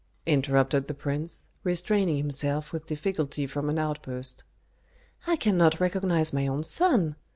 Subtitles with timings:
[0.25, 4.43] interrupted the prince, restraining himself with difficulty from an outburst.
[5.27, 7.17] "I cannot recognize my own son.